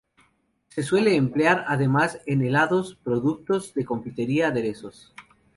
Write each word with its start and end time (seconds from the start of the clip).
Se 0.69 0.81
suele 0.81 1.15
emplear 1.15 1.63
además 1.67 2.17
en 2.25 2.41
helados, 2.41 2.97
productos 3.03 3.75
de 3.75 3.85
confitería, 3.85 4.47
aderezos. 4.47 5.13